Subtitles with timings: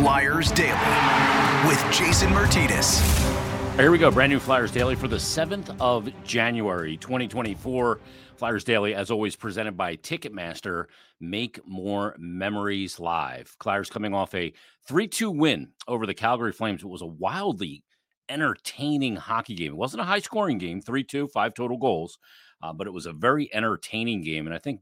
[0.00, 3.02] Flyers Daily with Jason Myrtetus.
[3.76, 4.10] Here we go.
[4.10, 8.00] Brand new Flyers Daily for the 7th of January, 2024.
[8.36, 10.86] Flyers Daily, as always, presented by Ticketmaster.
[11.20, 13.54] Make more memories live.
[13.62, 14.54] Flyers coming off a
[14.88, 16.82] 3 2 win over the Calgary Flames.
[16.82, 17.84] It was a wildly
[18.30, 19.72] entertaining hockey game.
[19.72, 22.18] It wasn't a high scoring game 3 2, five total goals,
[22.62, 24.46] uh, but it was a very entertaining game.
[24.46, 24.80] And I think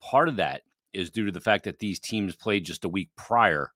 [0.00, 0.62] part of that
[0.92, 3.72] is due to the fact that these teams played just a week prior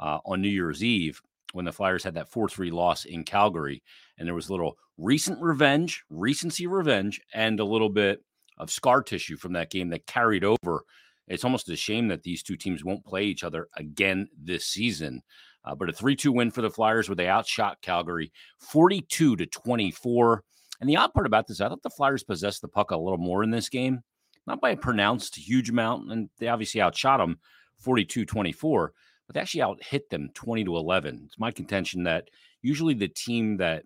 [0.00, 1.20] uh, on New Year's Eve
[1.52, 3.82] when the Flyers had that 4 3 loss in Calgary.
[4.18, 8.22] And there was a little recent revenge, recency revenge, and a little bit
[8.58, 10.84] of scar tissue from that game that carried over.
[11.28, 15.22] It's almost a shame that these two teams won't play each other again this season.
[15.64, 19.46] Uh, but a 3 2 win for the Flyers where they outshot Calgary 42 to
[19.46, 20.42] 24.
[20.80, 23.18] And the odd part about this, I thought the Flyers possessed the puck a little
[23.18, 24.00] more in this game,
[24.46, 26.10] not by a pronounced huge amount.
[26.10, 27.38] And they obviously outshot them
[27.80, 28.92] 42 24,
[29.28, 31.22] but they actually out hit them 20 to 11.
[31.26, 32.30] It's my contention that
[32.62, 33.84] usually the team that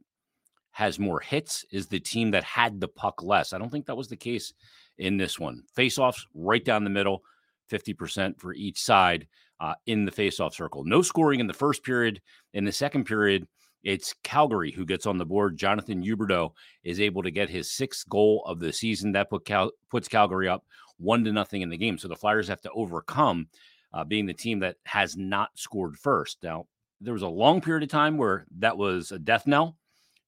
[0.71, 3.53] has more hits is the team that had the puck less.
[3.53, 4.55] I don't think that was the case
[4.99, 5.65] in this one.
[5.77, 7.23] Faceoffs right down the middle,
[7.71, 9.27] 50% for each side
[9.61, 10.85] uh, in the faceoff circle.
[10.85, 12.23] No scoring in the first period.
[12.55, 13.47] In the second period,
[13.83, 15.59] it's Calgary who gets on the board.
[15.59, 16.53] Jonathan Huberdeau
[16.85, 19.13] is able to get his sixth goal of the season.
[19.13, 20.65] That put Cal- puts Calgary up
[20.99, 21.99] one to nothing in the game.
[21.99, 23.49] So the Flyers have to overcome
[23.95, 26.39] uh, being the team that has not scored first.
[26.43, 26.67] Now,
[27.01, 29.77] there was a long period of time where that was a death knell.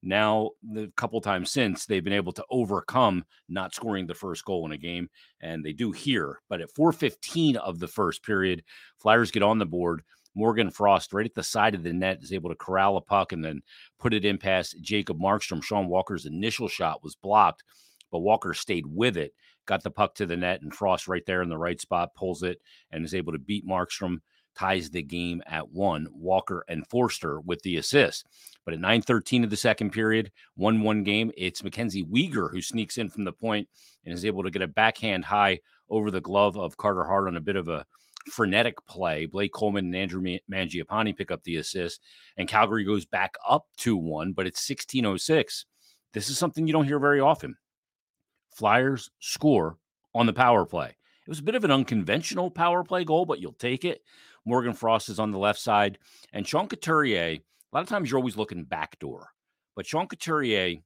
[0.03, 4.67] Now, the couple times since, they've been able to overcome not scoring the first goal
[4.67, 5.09] in a game,
[5.41, 6.41] and they do here.
[6.51, 8.65] But at 4:15 of the first period,
[8.99, 10.03] Flyers get on the board.
[10.35, 13.33] Morgan Frost, right at the side of the net, is able to corral a puck
[13.33, 13.63] and then
[13.99, 15.63] put it in past Jacob Markstrom.
[15.63, 17.63] Sean Walker's initial shot was blocked,
[18.11, 19.33] but Walker stayed with it,
[19.67, 22.43] got the puck to the net, and Frost right there in the right spot pulls
[22.43, 24.21] it and is able to beat Markstrom
[24.57, 26.07] ties the game at one.
[26.13, 28.27] Walker and Foerster with the assist.
[28.65, 33.11] But at 9:13 of the second period, 1-1 game, it's Mackenzie Weegar who sneaks in
[33.11, 33.69] from the point
[34.05, 35.61] and is able to get a backhand high
[35.91, 37.85] over the glove of Carter Hart on a bit of a
[38.31, 39.27] frenetic play.
[39.27, 42.01] Blake Coleman and Andrew Mangiapane pick up the assist,
[42.37, 45.67] and Calgary goes back up 2-1, but it's 16:06.
[46.13, 47.57] This is something you don't hear very often.
[48.55, 49.79] Flyers score
[50.15, 50.89] on the power play.
[50.89, 54.03] It was a bit of an unconventional power play goal, but you'll take it.
[54.45, 55.99] Morgan Frost is on the left side.
[56.33, 57.41] And Sean Couturier, a
[57.73, 59.31] lot of times you're always looking backdoor.
[59.75, 60.77] But Sean Couturier,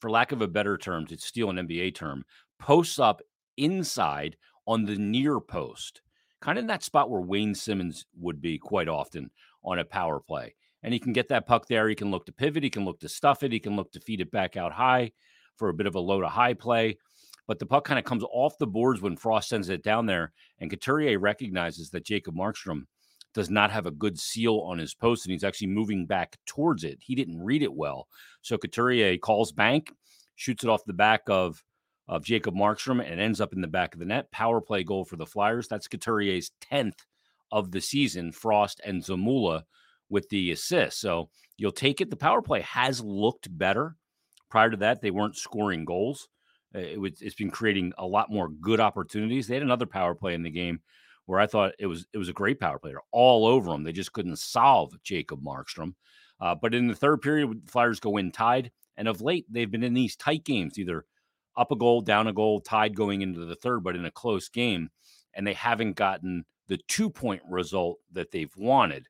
[0.00, 2.24] for lack of a better term, to steal an NBA term,
[2.58, 3.20] posts up
[3.56, 6.00] inside on the near post,
[6.40, 9.30] kind of in that spot where Wayne Simmonds would be quite often
[9.64, 10.54] on a power play.
[10.82, 11.88] And he can get that puck there.
[11.88, 12.62] He can look to pivot.
[12.62, 13.52] He can look to stuff it.
[13.52, 15.12] He can look to feed it back out high
[15.56, 16.96] for a bit of a low to high play.
[17.50, 20.30] But the puck kind of comes off the boards when Frost sends it down there.
[20.60, 22.82] And Couturier recognizes that Jacob Markstrom
[23.34, 26.84] does not have a good seal on his post and he's actually moving back towards
[26.84, 26.98] it.
[27.00, 28.06] He didn't read it well.
[28.42, 29.92] So Couturier calls bank,
[30.36, 31.64] shoots it off the back of
[32.06, 34.30] of Jacob Markstrom and ends up in the back of the net.
[34.30, 35.66] Power play goal for the Flyers.
[35.66, 37.00] That's Couturier's 10th
[37.50, 38.30] of the season.
[38.30, 39.64] Frost and Zamula
[40.08, 41.00] with the assist.
[41.00, 42.10] So you'll take it.
[42.10, 43.96] The power play has looked better.
[44.50, 46.28] Prior to that, they weren't scoring goals.
[46.74, 49.46] It was, it's been creating a lot more good opportunities.
[49.46, 50.80] They had another power play in the game
[51.26, 53.84] where I thought it was it was a great power player all over them.
[53.84, 55.94] They just couldn't solve Jacob Markstrom.
[56.40, 59.70] Uh, but in the third period, the Flyers go in tied, and of late they've
[59.70, 61.04] been in these tight games, either
[61.56, 64.48] up a goal, down a goal, tied going into the third, but in a close
[64.48, 64.90] game,
[65.34, 69.06] and they haven't gotten the two point result that they've wanted.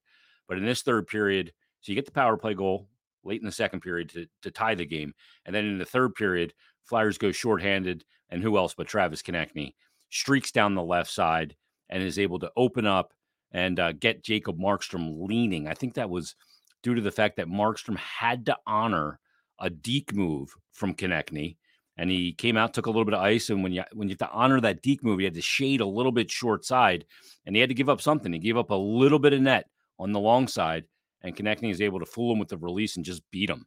[0.48, 2.88] But in this third period, so you get the power play goal
[3.22, 5.14] late in the second period to, to tie the game.
[5.44, 6.54] And then in the third period,
[6.90, 9.74] Flyers go shorthanded, and who else but Travis Konecny
[10.10, 11.54] streaks down the left side
[11.88, 13.12] and is able to open up
[13.52, 15.68] and uh, get Jacob Markstrom leaning.
[15.68, 16.34] I think that was
[16.82, 19.20] due to the fact that Markstrom had to honor
[19.60, 21.56] a deke move from Konecny.
[21.96, 24.16] And he came out, took a little bit of ice, and when you when you
[24.18, 27.04] have to honor that deke move, you had to shade a little bit short side,
[27.46, 28.32] and he had to give up something.
[28.32, 30.86] He gave up a little bit of net on the long side,
[31.22, 33.66] and Konecny is able to fool him with the release and just beat him.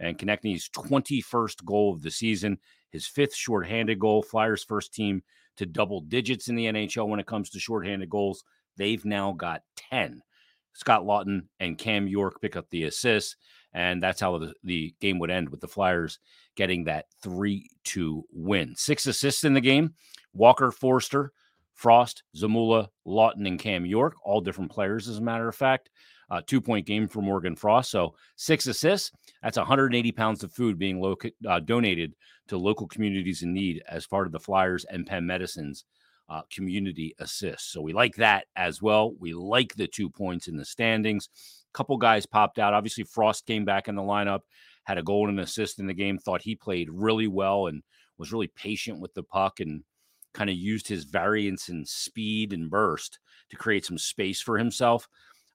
[0.00, 2.58] And Konecny his 21st goal of the season,
[2.90, 5.22] his fifth shorthanded goal, Flyers' first team
[5.56, 8.44] to double digits in the NHL when it comes to shorthanded goals.
[8.76, 10.22] They've now got 10.
[10.74, 13.36] Scott Laughton and Cam York pick up the assists,
[13.72, 16.20] and that's how the, the game would end with the Flyers
[16.54, 18.74] getting that 3 2 win.
[18.76, 19.94] Six assists in the game
[20.32, 21.32] Walker, Foerster,
[21.74, 25.90] Frost, Zamula, Lawton, and Cam York, all different players, as a matter of fact.
[26.30, 27.90] Uh, two point game for Morgan Frost.
[27.90, 29.12] So six assists.
[29.42, 31.02] That's 180 pounds of food being
[31.48, 32.14] uh, donated
[32.48, 35.84] to local communities in need as part of the Flyers and Penn Medicine's
[36.28, 37.72] uh, community assist.
[37.72, 39.14] So we like that as well.
[39.18, 41.28] We like the two points in the standings.
[41.72, 42.74] A couple guys popped out.
[42.74, 44.40] Obviously, Frost came back in the lineup,
[44.84, 46.18] had a goal and an assist in the game.
[46.18, 47.82] Thought he played really well and
[48.18, 49.84] was really patient with the puck and
[50.34, 53.18] kind of used his variance in speed and burst
[53.50, 55.08] to create some space for himself.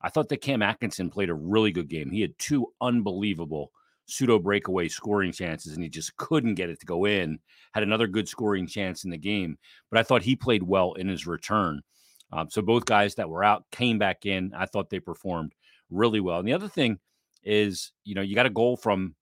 [0.03, 2.11] I thought that Cam Atkinson played a really good game.
[2.11, 3.71] He had two unbelievable
[4.05, 7.39] pseudo breakaway scoring chances and he just couldn't get it to go in.
[7.73, 9.57] Had another good scoring chance in the game,
[9.89, 11.81] but I thought he played well in his return.
[12.31, 14.51] Um, so both guys that were out came back in.
[14.55, 15.53] I thought they performed
[15.89, 16.39] really well.
[16.39, 16.99] And the other thing
[17.44, 19.15] is, you know, you got a goal from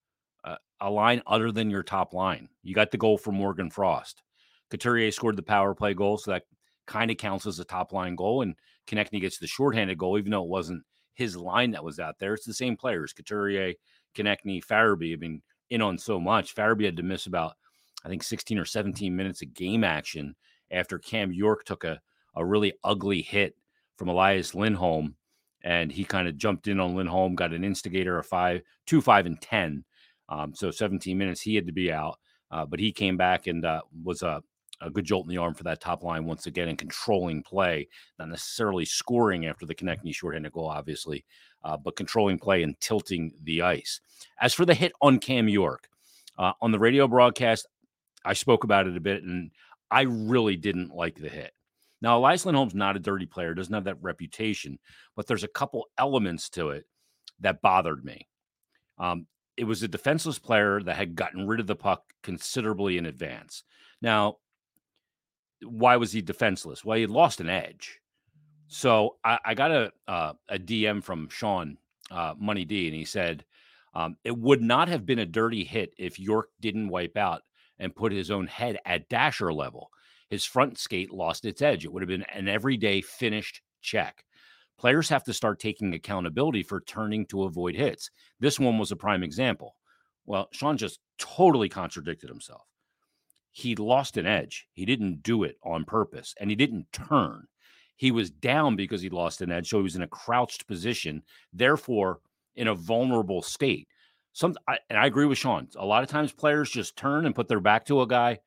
[0.44, 2.50] uh, a line other than your top line.
[2.64, 4.24] You got the goal from Morgan Frost.
[4.70, 6.44] Couturier scored the power play goal, so that
[6.88, 8.42] kind of counts as a top line goal.
[8.42, 8.56] And
[8.88, 10.84] Konecny gets the shorthanded goal, even though it wasn't
[11.14, 12.34] his line that was out there.
[12.34, 13.74] It's the same players, Couturier,
[14.16, 15.14] Konecny, Farabee.
[15.14, 16.56] I mean, in on so much.
[16.56, 17.54] Farabee had to miss about,
[18.04, 20.36] I think, 16 or 17 minutes of game action
[20.70, 22.02] after Cam York took a
[22.36, 23.56] a really ugly hit
[23.98, 25.16] from Elias Lindholm,
[25.64, 29.26] and he kind of jumped in on Lindholm, got an instigator of five, two, five,
[29.26, 29.84] and ten.
[30.30, 32.18] Um, so 17 minutes he had to be out,
[32.52, 34.42] uh, but he came back and uh, was a,
[34.82, 37.88] a good jolt in the arm for that top line once again in controlling play,
[38.20, 41.24] not necessarily scoring after the Konecny shorthanded goal, obviously,
[41.64, 44.02] uh, but controlling play and tilting the ice.
[44.40, 45.88] As for the hit on Cam York,
[46.38, 47.68] uh, on the radio broadcast,
[48.26, 49.52] I spoke about it a bit, and
[49.90, 51.54] I really didn't like the hit.
[52.02, 54.80] Now, Elias Lindholm's not a dirty player, doesn't have that reputation,
[55.16, 56.86] but there's a couple elements to it
[57.42, 58.28] that bothered me.
[58.98, 59.28] Um,
[59.58, 63.64] it was a defenseless player that had gotten rid of the puck considerably in advance.
[64.02, 64.38] Now,
[65.64, 66.84] why was he defenseless?
[66.84, 68.00] Well, he lost an edge.
[68.68, 71.78] So I, I got a uh, a DM from Sean
[72.10, 73.46] uh, Money D, and he said
[73.94, 77.42] um, it would not have been a dirty hit if York didn't wipe out
[77.80, 79.90] and put his own head at dasher level
[80.32, 81.84] his front skate lost its edge.
[81.84, 84.24] It would have been an everyday finished check.
[84.80, 88.10] Players have to start taking accountability for turning to avoid hits.
[88.40, 89.76] This one was a prime example.
[90.26, 92.64] Well, Sean just totally contradicted himself.
[93.52, 94.68] He lost an edge.
[94.74, 97.48] He didn't do it on purpose and he didn't turn.
[97.98, 99.70] He was down because he lost an edge.
[99.70, 101.22] So he was in a crouched position,
[101.54, 102.20] therefore,
[102.56, 103.88] in a vulnerable state.
[104.34, 105.68] Some, I, and I agree with Sean.
[105.76, 108.40] A lot of times players just turn and put their back to a guy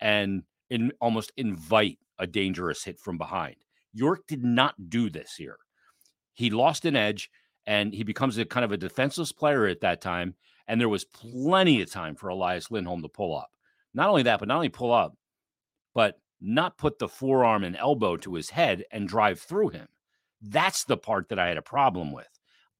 [0.00, 3.56] and in almost invite a dangerous hit from behind.
[3.92, 5.58] York did not do this here.
[6.34, 7.30] He lost an edge
[7.66, 10.34] and he becomes a kind of a defenseless player at that time.
[10.68, 13.50] And there was plenty of time for Elias Lindholm to pull up.
[13.94, 15.14] Not only that, but not only pull up,
[15.94, 19.88] but not put the forearm and elbow to his head and drive through him.
[20.40, 22.28] That's the part that I had a problem with.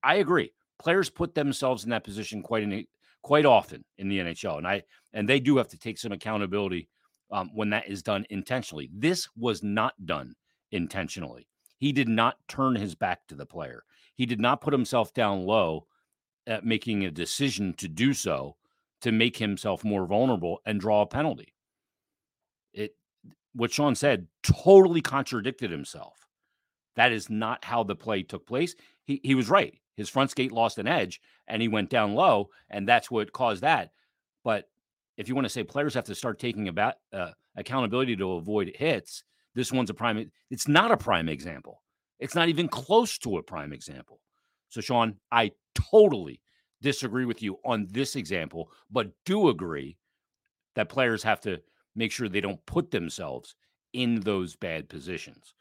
[0.03, 0.53] I agree.
[0.79, 2.87] Players put themselves in that position quite in,
[3.23, 6.89] quite often in the NHL, and I and they do have to take some accountability
[7.31, 8.89] um, when that is done intentionally.
[8.93, 10.35] This was not done
[10.73, 11.47] intentionally.
[11.79, 13.85] He did not turn his back to the player.
[14.15, 15.87] He did not put himself down low
[16.47, 18.56] at making a decision to do so
[19.02, 21.55] to make himself more vulnerable and draw a penalty.
[22.73, 22.94] It
[23.52, 26.26] what Sean said totally contradicted himself.
[26.97, 28.75] That is not how the play took place.
[29.05, 29.75] He he was right.
[29.97, 33.62] His front skate lost an edge and he went down low, and that's what caused
[33.62, 33.91] that.
[34.44, 34.69] But
[35.17, 38.73] if you want to say players have to start taking about uh, accountability to avoid
[38.75, 39.25] hits,
[39.55, 40.31] this one's a prime.
[40.50, 41.82] It's not a prime example.
[42.19, 44.20] It's not even close to a prime example.
[44.69, 46.41] So, Sean, I totally
[46.82, 49.96] disagree with you on this example, but do agree
[50.75, 51.60] that players have to
[51.94, 53.55] make sure they don't put themselves
[53.93, 55.55] in those bad positions.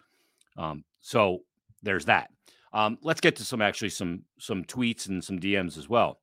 [0.58, 1.40] Um, so
[1.82, 2.30] there's that.
[2.74, 6.20] Um, let's get to some actually some some tweets and some DMs as well.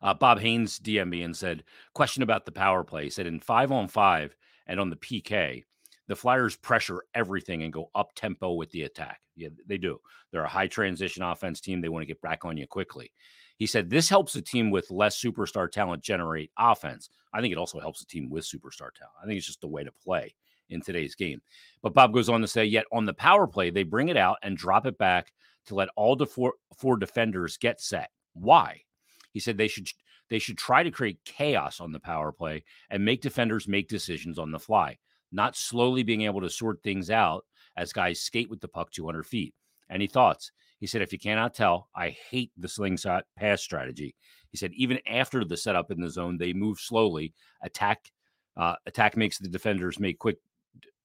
[0.00, 3.04] Uh, Bob Haynes DM me and said, question about the power play.
[3.04, 4.34] He said, in five on five
[4.66, 5.64] and on the PK,
[6.06, 9.20] the Flyers pressure everything and go up tempo with the attack.
[9.36, 10.00] Yeah, they do.
[10.30, 11.80] They're a high transition offense team.
[11.80, 13.12] They want to get back on you quickly.
[13.58, 17.10] He said this helps a team with less superstar talent generate offense.
[17.32, 19.16] I think it also helps a team with superstar talent.
[19.22, 20.34] I think it's just the way to play
[20.70, 21.40] in today's game.
[21.82, 24.38] But Bob goes on to say, yet on the power play, they bring it out
[24.42, 25.32] and drop it back
[25.66, 28.10] to let all the four, four defenders get set.
[28.34, 28.82] Why?
[29.32, 29.88] He said they should
[30.30, 34.38] they should try to create chaos on the power play and make defenders make decisions
[34.38, 34.98] on the fly,
[35.32, 37.46] not slowly being able to sort things out
[37.76, 39.54] as guys skate with the puck 200 feet.
[39.90, 40.52] Any thoughts?
[40.78, 44.14] He said, if you cannot tell, I hate the slingshot pass strategy.
[44.50, 47.34] He said, even after the setup in the zone, they move slowly.
[47.62, 48.12] Attack,
[48.56, 50.38] uh, attack makes the defenders make quick,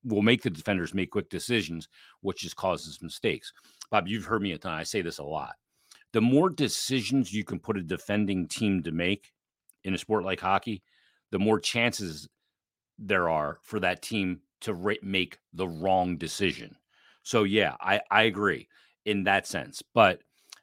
[0.03, 1.89] will make the defenders make quick decisions,
[2.21, 3.51] which just causes mistakes.
[3.89, 4.73] Bob, you've heard me a ton.
[4.73, 5.55] I say this a lot
[6.13, 9.33] the more decisions you can put a defending team to make
[9.83, 10.81] in a sport like hockey,
[11.31, 12.29] the more chances
[12.97, 16.75] there are for that team to re- make the wrong decision.
[17.23, 18.67] So yeah, I I agree
[19.05, 19.81] in that sense.
[19.93, 20.21] But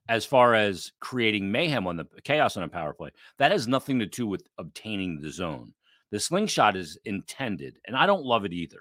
[0.08, 3.98] as far as creating mayhem on the chaos on a power play, that has nothing
[4.00, 5.72] to do with obtaining the zone.
[6.10, 8.80] The slingshot is intended, and I don't love it either,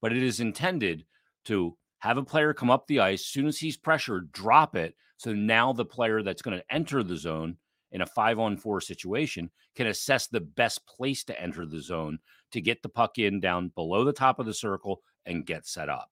[0.00, 1.04] but it is intended
[1.44, 3.20] to have a player come up the ice.
[3.20, 4.94] As soon as he's pressured, drop it.
[5.18, 7.56] So now the player that's going to enter the zone
[7.92, 12.18] in a five on four situation can assess the best place to enter the zone
[12.50, 15.88] to get the puck in down below the top of the circle and get set
[15.88, 16.10] up.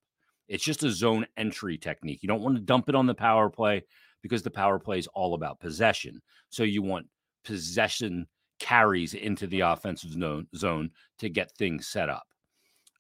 [0.51, 2.23] It's just a zone entry technique.
[2.23, 3.85] You don't want to dump it on the power play
[4.21, 6.21] because the power play is all about possession.
[6.51, 7.07] So you want
[7.45, 8.27] possession
[8.59, 10.13] carries into the offensive
[10.57, 12.27] zone, to get things set up.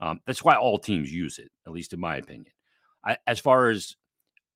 [0.00, 2.52] Um, that's why all teams use it, at least in my opinion.
[3.04, 3.97] I, as far as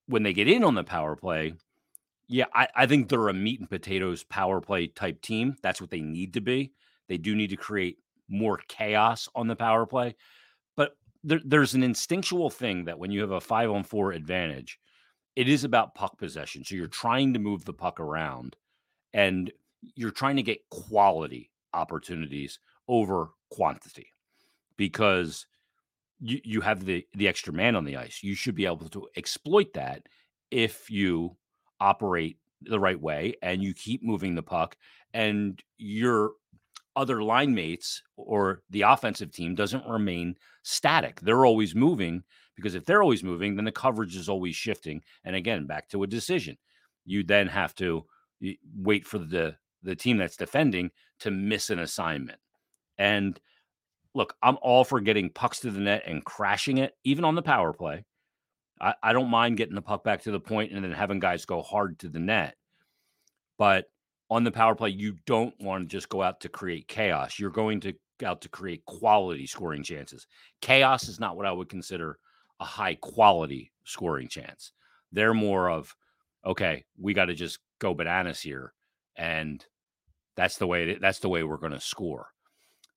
[0.06, 1.54] when they get in on the power play,
[2.28, 5.56] yeah, I, I think they're a meat and potatoes power play type team.
[5.62, 6.72] That's what they need to be.
[7.08, 7.98] They do need to create
[8.28, 10.14] more chaos on the power play.
[11.24, 14.78] There, there's an instinctual thing that when you have a five on four advantage,
[15.34, 16.64] it is about puck possession.
[16.64, 18.56] So you're trying to move the puck around
[19.12, 19.50] and
[19.96, 24.08] you're trying to get quality opportunities over quantity
[24.76, 25.46] because
[26.20, 28.22] you, you have the the extra man on the ice.
[28.22, 30.02] You should be able to exploit that
[30.50, 31.36] if you
[31.80, 34.76] operate the right way and you keep moving the puck
[35.12, 36.32] and your
[36.96, 41.20] other line mates or the offensive team doesn't remain static.
[41.20, 42.22] They're always moving
[42.56, 45.02] because if they're always moving, then the coverage is always shifting.
[45.24, 46.56] And again, back to a decision.
[47.04, 48.04] You then have to
[48.76, 52.38] wait for the the team that's defending to miss an assignment.
[52.96, 53.38] And
[54.14, 57.42] look, I'm all for getting pucks to the net and crashing it, even on the
[57.42, 58.04] power play.
[58.80, 61.44] I, I don't mind getting the puck back to the point and then having guys
[61.44, 62.56] go hard to the net.
[63.58, 63.86] But
[64.30, 67.38] on the power play, you don't want to just go out to create chaos.
[67.38, 70.26] You're going to out to create quality scoring chances.
[70.60, 72.18] Chaos is not what I would consider
[72.60, 74.72] a high quality scoring chance.
[75.12, 75.94] They're more of,
[76.46, 78.72] okay, we got to just go bananas here.
[79.16, 79.64] And
[80.36, 82.28] that's the way that's the way we're going to score.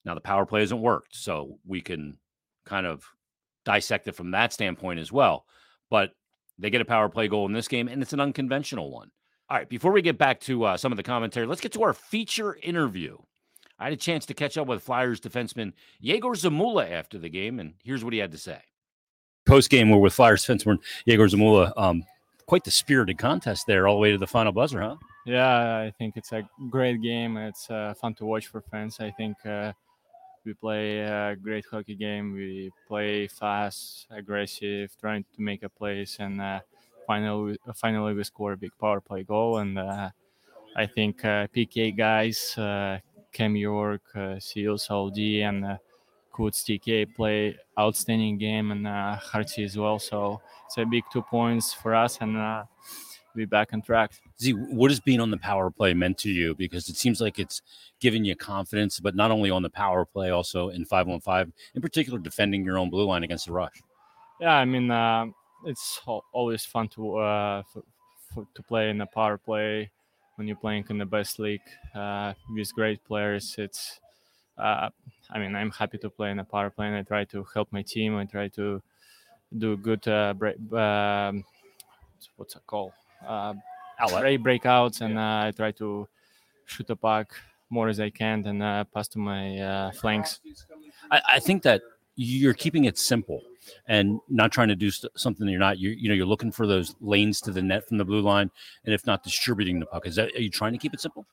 [0.04, 2.18] Now the power play hasn't worked, so we can
[2.64, 3.04] kind of
[3.64, 5.44] dissect it from that standpoint as well.
[5.90, 6.12] But
[6.58, 9.10] they get a power play goal in this game, and it's an unconventional one.
[9.50, 11.82] All right, before we get back to uh, some of the commentary, let's get to
[11.82, 13.16] our feature interview.
[13.78, 17.58] I had a chance to catch up with Flyers defenseman Egor Zamula after the game,
[17.58, 18.60] and here's what he had to say.
[19.46, 21.72] Post game, we're with Flyers defenseman Egor Zamula.
[21.78, 22.04] Um,
[22.44, 24.96] quite the spirited contest there, all the way to the final buzzer, huh?
[25.24, 27.38] Yeah, I think it's a great game.
[27.38, 29.00] It's uh, fun to watch for fans.
[29.00, 29.72] I think uh,
[30.44, 32.34] we play a great hockey game.
[32.34, 36.60] We play fast, aggressive, trying to make a place, and uh,
[37.08, 39.58] finally, finally we score a big power play goal.
[39.58, 40.10] And uh,
[40.76, 42.98] I think uh, PK guys, uh,
[43.32, 45.76] Cam York, uh, Seals, LD, and uh,
[46.30, 49.98] Coots TK play outstanding game, and uh, Hartsey as well.
[49.98, 52.64] So it's a big two points for us, and uh,
[53.34, 54.12] be back on track.
[54.40, 56.54] Z, what has being on the power play meant to you?
[56.54, 57.62] Because it seems like it's
[58.00, 61.50] giving you confidence, but not only on the power play, also in five on five,
[61.74, 63.82] in particular, defending your own blue line against the rush.
[64.40, 65.26] Yeah, I mean, uh,
[65.64, 66.00] it's
[66.32, 67.82] always fun to uh, for,
[68.32, 69.90] for, to play in a power play
[70.36, 73.56] when you're playing in the best league uh, with great players.
[73.58, 74.00] It's,
[74.56, 74.88] uh,
[75.30, 77.68] I mean, I'm happy to play in a power play, and I try to help
[77.72, 78.16] my team.
[78.16, 78.80] I try to
[79.56, 81.44] do good uh, break, um,
[82.36, 82.92] what's it called?
[83.26, 83.54] uh,
[83.98, 84.40] outlet.
[84.40, 85.40] breakouts, and yeah.
[85.40, 86.08] uh, I try to
[86.66, 87.34] shoot the puck
[87.70, 90.40] more as I can and uh, pass to my uh, flanks.
[91.10, 91.82] I, I, think that
[92.16, 93.42] you're keeping it simple
[93.86, 95.78] and not trying to do st- something you're not.
[95.78, 98.50] You you know you're looking for those lanes to the net from the blue line,
[98.84, 100.06] and if not, distributing the puck.
[100.06, 101.26] Is that are you trying to keep it simple?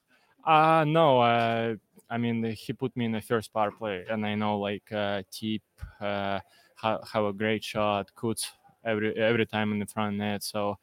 [0.43, 1.19] Uh no.
[1.21, 1.75] Uh,
[2.09, 5.23] I mean, he put me in the first power play, and I know like uh,
[5.31, 5.63] Tip
[5.99, 6.39] uh,
[6.75, 8.51] have, have a great shot, Coots
[8.83, 10.43] every every time in the front net.
[10.43, 10.77] So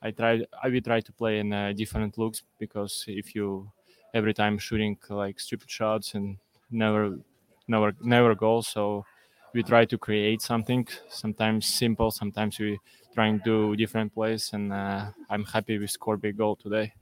[0.00, 0.46] I tried.
[0.62, 3.70] I will try to play in uh, different looks because if you
[4.14, 6.38] every time shooting like stupid shots and
[6.70, 7.18] never
[7.66, 9.04] never never goals, so
[9.54, 10.86] we try to create something.
[11.08, 12.78] Sometimes simple, sometimes we
[13.14, 16.92] try and do different plays, and uh, I'm happy we scored big goal today.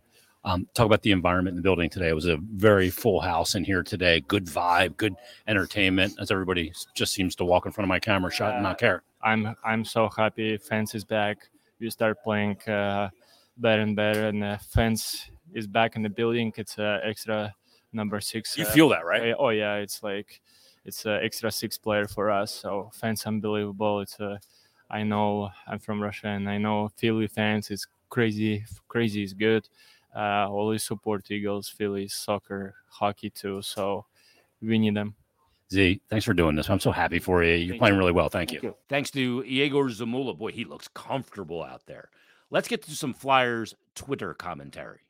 [0.45, 2.09] Um, talk about the environment in the building today.
[2.09, 4.21] It was a very full house in here today.
[4.21, 5.15] Good vibe, good
[5.49, 6.15] entertainment.
[6.21, 9.03] As everybody just seems to walk in front of my camera, shot and not care.
[9.23, 10.57] I'm I'm so happy.
[10.57, 11.49] Fans is back
[11.81, 13.11] we start playing uh,
[13.59, 16.53] better and better, and the fence is back in the building.
[16.57, 17.55] It's uh, extra
[17.93, 18.57] number six.
[18.57, 19.35] You uh, feel that, right?
[19.38, 20.41] Oh yeah, it's like
[20.87, 22.55] it's an extra six player for us.
[22.55, 24.00] So fans unbelievable.
[24.00, 24.40] It's a
[24.88, 28.64] I know I'm from Russia, and I know Philly fans is crazy.
[28.87, 29.69] Crazy is good.
[30.14, 33.61] Uh, always support Eagles, Phillies, soccer, hockey too.
[33.62, 34.07] So
[34.62, 35.14] we need them.
[35.73, 36.71] Z, thanks for doing this.
[36.71, 37.55] I'm so happy for you.
[37.55, 37.99] You're Thank playing you.
[37.99, 38.28] really well.
[38.28, 38.69] Thank, Thank you.
[38.69, 38.76] you.
[38.88, 40.38] Thanks to Egor Zamula.
[40.38, 42.11] Boy, he looks comfortable out there.
[42.50, 45.00] Let's get to some Flyers Twitter commentary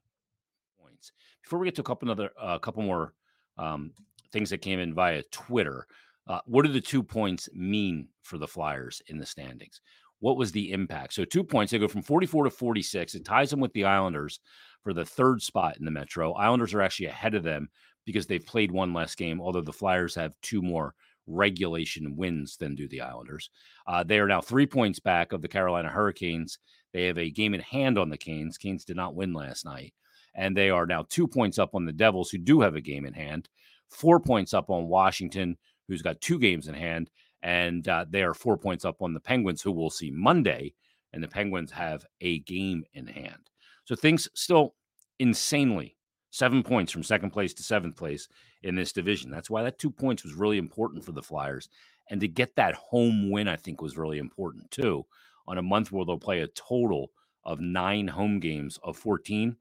[0.80, 3.12] points before we get to a couple other a uh, couple more
[3.58, 3.92] um,
[4.32, 5.86] things that came in via Twitter.
[6.26, 9.80] Uh, what do the two points mean for the Flyers in the standings?
[10.20, 11.12] What was the impact?
[11.12, 11.70] So two points.
[11.70, 13.14] They go from 44 to 46.
[13.14, 14.40] It ties them with the Islanders
[14.82, 16.32] for the third spot in the Metro.
[16.32, 17.68] Islanders are actually ahead of them
[18.04, 20.94] because they've played one less game, although the Flyers have two more
[21.26, 23.50] regulation wins than do the Islanders.
[23.86, 26.58] Uh, they are now three points back of the Carolina Hurricanes.
[26.92, 28.58] They have a game in hand on the Canes.
[28.58, 29.92] Canes did not win last night.
[30.34, 33.06] And they are now two points up on the Devils, who do have a game
[33.06, 33.48] in hand,
[33.90, 35.56] four points up on Washington,
[35.88, 37.10] who's got two games in hand.
[37.42, 40.74] And uh, they are four points up on the Penguins, who we'll see Monday.
[41.12, 43.50] And the Penguins have a game in hand.
[43.84, 44.74] So things still
[45.18, 45.96] insanely
[46.30, 48.28] seven points from second place to seventh place
[48.62, 49.30] in this division.
[49.30, 51.68] That's why that two points was really important for the Flyers.
[52.10, 55.06] And to get that home win, I think, was really important too.
[55.48, 57.10] On a month where they'll play a total
[57.44, 59.56] of nine home games of 14,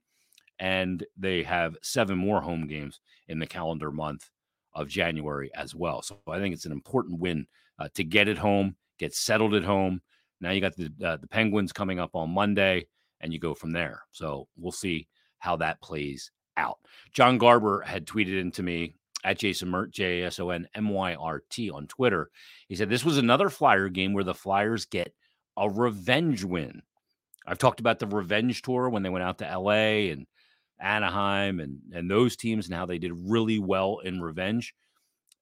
[0.58, 4.30] and they have seven more home games in the calendar month
[4.74, 6.02] of January as well.
[6.02, 7.46] So I think it's an important win
[7.78, 10.02] uh, to get it home, get settled at home.
[10.40, 12.86] Now you got the uh, the Penguins coming up on Monday,
[13.20, 14.02] and you go from there.
[14.12, 15.08] So we'll see
[15.38, 16.78] how that plays out.
[17.12, 18.94] John Garber had tweeted into me
[19.24, 22.30] at Jason Myrt, J S O N M Y R T on Twitter.
[22.68, 25.12] He said this was another Flyer game where the Flyers get
[25.56, 26.82] a revenge win.
[27.46, 30.26] I've talked about the revenge tour when they went out to LA and
[30.80, 34.74] Anaheim and and those teams and how they did really well in revenge.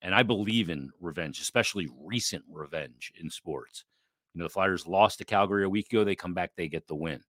[0.03, 3.85] And I believe in revenge, especially recent revenge in sports.
[4.35, 6.05] You know, the Flyers lost to Calgary a week ago.
[6.05, 7.21] They come back, they get the win.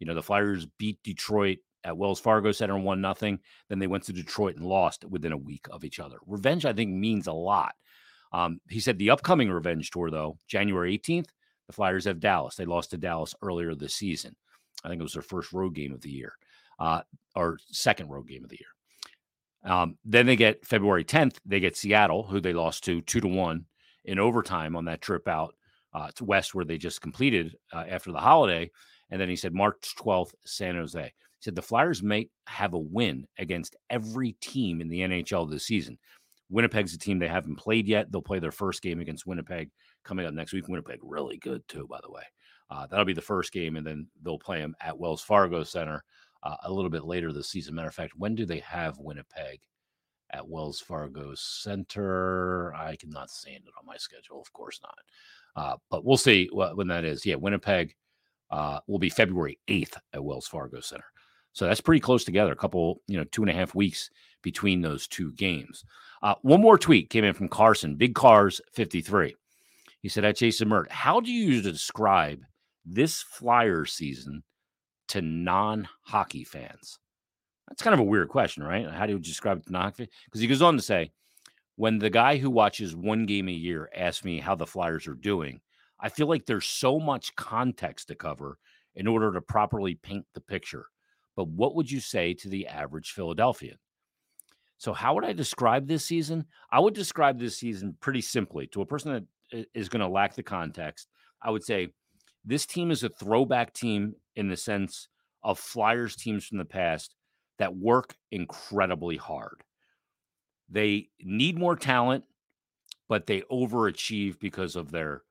[0.00, 3.38] You know, the Flyers beat Detroit at Wells Fargo Center and won nothing.
[3.68, 6.16] Then they went to Detroit and lost within a week of each other.
[6.26, 7.74] Revenge, I think, means a lot.
[8.32, 11.28] Um, he said the upcoming revenge tour, though, January 18th,
[11.68, 12.56] the Flyers have Dallas.
[12.56, 14.34] They lost to Dallas earlier this season.
[14.84, 16.34] I think it was their first road game of the year
[16.78, 17.02] uh,
[17.34, 19.72] or second road game of the year.
[19.72, 23.28] Um, then they get February 10th, they get Seattle, who they lost to two to
[23.28, 23.66] one
[24.04, 25.54] in overtime on that trip out
[25.92, 28.70] uh, to West, where they just completed uh, after the holiday.
[29.10, 31.02] And then he said March 12th, San Jose.
[31.02, 35.66] He said the Flyers may have a win against every team in the NHL this
[35.66, 35.98] season.
[36.48, 38.10] Winnipeg's a team they haven't played yet.
[38.10, 39.70] They'll play their first game against Winnipeg
[40.04, 40.68] coming up next week.
[40.68, 42.22] Winnipeg really good too, by the way.
[42.70, 46.04] Uh, that'll be the first game, and then they'll play them at Wells Fargo Center
[46.46, 47.74] uh, a little bit later this season.
[47.74, 49.60] Matter of fact, when do they have Winnipeg
[50.30, 52.72] at Wells Fargo Center?
[52.74, 54.40] I cannot see it on my schedule.
[54.40, 54.98] Of course not.
[55.56, 57.26] Uh, but we'll see when that is.
[57.26, 57.94] Yeah, Winnipeg
[58.50, 61.06] uh, will be February 8th at Wells Fargo Center.
[61.52, 62.52] So that's pretty close together.
[62.52, 64.10] A couple, you know, two and a half weeks
[64.42, 65.84] between those two games.
[66.22, 69.34] Uh, one more tweet came in from Carson, Big Cars 53.
[70.00, 72.40] He said, at Jason Myrt, how do you describe
[72.84, 74.44] this Flyer season
[75.08, 76.98] to non hockey fans?
[77.68, 78.88] That's kind of a weird question, right?
[78.88, 80.08] How do you describe non hockey?
[80.26, 81.10] Because he goes on to say,
[81.76, 85.14] when the guy who watches one game a year asks me how the Flyers are
[85.14, 85.60] doing,
[86.00, 88.58] I feel like there's so much context to cover
[88.94, 90.86] in order to properly paint the picture.
[91.36, 93.76] But what would you say to the average Philadelphian?
[94.78, 96.44] So, how would I describe this season?
[96.70, 100.34] I would describe this season pretty simply to a person that is going to lack
[100.34, 101.08] the context.
[101.42, 101.88] I would say
[102.46, 105.08] this team is a throwback team in the sense
[105.42, 107.14] of Flyers teams from the past
[107.58, 109.64] that work incredibly hard.
[110.68, 112.24] They need more talent,
[113.08, 115.22] but they overachieve because of their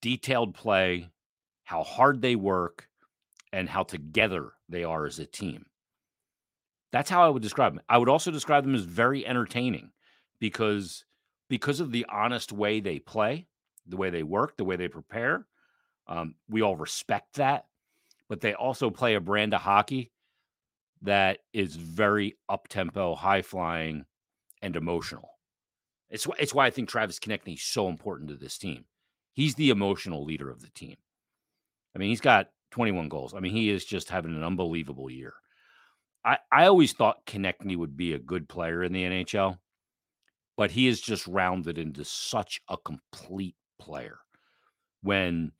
[0.00, 1.10] detailed play,
[1.64, 2.88] how hard they work,
[3.52, 5.66] and how together they are as a team.
[6.92, 7.82] That's how I would describe them.
[7.88, 9.90] I would also describe them as very entertaining
[10.38, 11.04] because
[11.48, 13.46] because of the honest way they play,
[13.86, 15.46] the way they work, the way they prepare.
[16.08, 17.66] Um, we all respect that,
[18.28, 20.10] but they also play a brand of hockey
[21.02, 24.04] that is very up tempo, high flying,
[24.62, 25.30] and emotional.
[26.10, 28.84] It's it's why I think Travis Konecny is so important to this team.
[29.34, 30.96] He's the emotional leader of the team.
[31.94, 33.34] I mean, he's got 21 goals.
[33.34, 35.34] I mean, he is just having an unbelievable year.
[36.24, 39.58] I, I always thought Konecny would be a good player in the NHL,
[40.56, 44.18] but he is just rounded into such a complete player.
[45.02, 45.52] When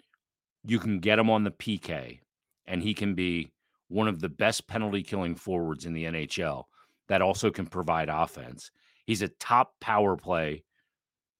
[0.64, 2.21] you can get him on the PK
[2.66, 3.51] and he can be
[3.88, 6.64] one of the best penalty killing forwards in the NHL
[7.09, 8.71] that also can provide offense.
[9.07, 10.64] He's a top power play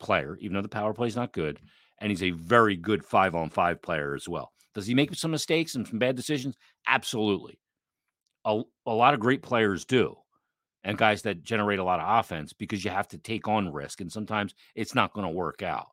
[0.01, 1.61] player, even though the power play is not good
[2.01, 4.53] and he's a very good five on five player as well.
[4.75, 6.57] Does he make some mistakes and some bad decisions?
[6.87, 7.59] Absolutely.
[8.45, 10.17] A, a lot of great players do,
[10.85, 14.01] and guys that generate a lot of offense because you have to take on risk,
[14.01, 15.89] and sometimes it's not going to work out.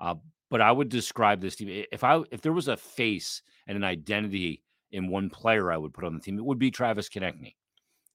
[0.00, 0.14] Uh,
[0.50, 3.84] but I would describe this team if I if there was a face and an
[3.84, 7.54] identity in one player I would put on the team, it would be Travis Konecny.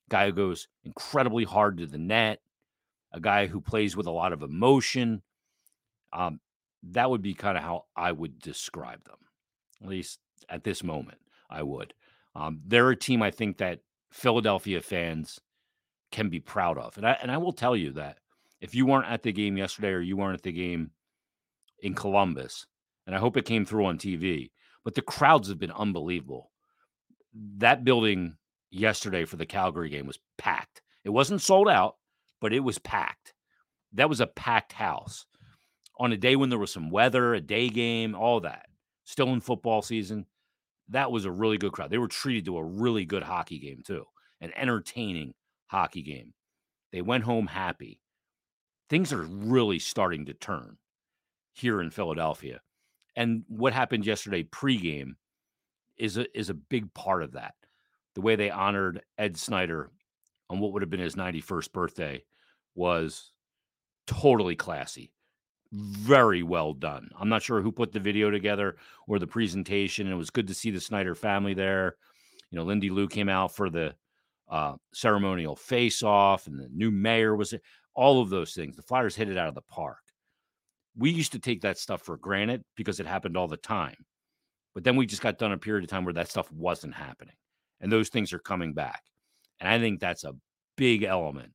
[0.10, 2.40] Guy who goes incredibly hard to the net,
[3.12, 5.22] a guy who plays with a lot of emotion.
[6.14, 6.40] Um,
[6.84, 9.18] that would be kind of how I would describe them,
[9.84, 11.20] at least at this moment.
[11.50, 11.94] I would.
[12.36, 15.40] Um, they're a team I think that Philadelphia fans
[16.12, 18.18] can be proud of, and I and I will tell you that
[18.62, 20.92] if you weren't at the game yesterday or you weren't at the game
[21.82, 22.66] in Columbus,
[23.06, 24.52] and I hope it came through on TV,
[24.84, 26.52] but the crowds have been unbelievable.
[27.58, 28.38] That building
[28.72, 30.82] yesterday for the Calgary game was packed.
[31.04, 31.96] It wasn't sold out,
[32.42, 33.34] but it was packed.
[33.94, 35.26] That was a packed house
[35.98, 38.68] on a day when there was some weather, a day game, all that.
[39.04, 40.26] Still in football season.
[40.90, 41.90] That was a really good crowd.
[41.90, 44.06] They were treated to a really good hockey game, too,
[44.42, 45.34] an entertaining
[45.68, 46.34] hockey game.
[46.92, 48.02] They went home happy.
[48.90, 50.78] Things are really starting to turn
[51.54, 52.62] here in Philadelphia.
[53.16, 55.16] And what happened yesterday pregame
[55.98, 57.54] is a is a big part of that.
[58.16, 59.92] The way they honored Ed Snider
[60.50, 62.24] on what would have been his 91st birthday
[62.76, 63.32] was
[64.08, 65.12] totally classy.
[65.72, 67.10] Very well done.
[67.20, 70.12] I'm not sure who put the video together or the presentation.
[70.12, 71.98] It was good to see the Snider family there.
[72.50, 73.94] You know, Lindy Lou came out for the
[74.50, 77.54] uh, ceremonial face off, and the new mayor was
[77.94, 78.76] all of those things.
[78.76, 80.00] The Flyers hit it out of the park
[81.00, 83.96] we used to take that stuff for granted because it happened all the time.
[84.76, 87.36] But then we just got done a period of time where that stuff wasn't happening.
[87.82, 89.02] And those things are coming back.
[89.60, 90.36] And I think that's a
[90.78, 91.54] big element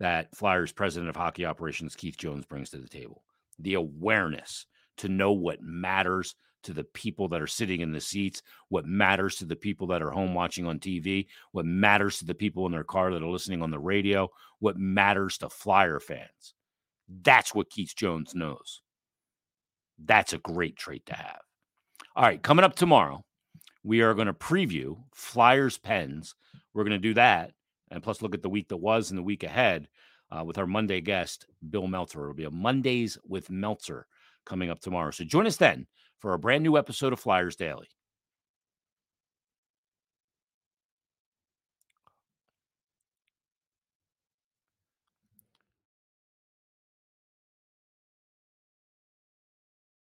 [0.00, 3.22] that Flyers president of hockey operations, Keith Jones, brings to the table
[3.60, 6.34] the awareness to know what matters
[6.64, 10.02] to the people that are sitting in the seats, what matters to the people that
[10.02, 13.28] are home watching on TV, what matters to the people in their car that are
[13.28, 16.54] listening on the radio, what matters to Flyer fans.
[17.08, 18.82] That's what Keith Jones knows.
[19.98, 21.40] That's a great trait to have.
[22.16, 23.24] All right, coming up tomorrow,
[23.82, 26.34] we are going to preview Flyers Pens.
[26.72, 27.52] We're going to do that
[27.90, 29.88] and plus look at the week that was and the week ahead
[30.30, 32.22] uh, with our Monday guest, Bill Meltzer.
[32.22, 34.06] It'll be a Mondays with Meltzer
[34.44, 35.10] coming up tomorrow.
[35.10, 35.86] So join us then
[36.18, 37.88] for a brand new episode of Flyers Daily.